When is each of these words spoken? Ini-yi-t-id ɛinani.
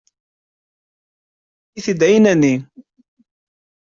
Ini-yi-t-id 1.77 2.01
ɛinani. 2.09 2.55